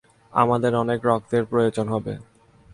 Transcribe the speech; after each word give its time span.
আমাদের 0.33 0.73
অনেক 0.75 0.99
রক্তের 1.05 1.43
প্রয়োজন 1.45 1.85
হবে। 1.87 2.13